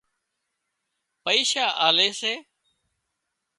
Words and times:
پئيشا 1.23 1.65
آلي 1.87 2.09
سي 2.19 2.33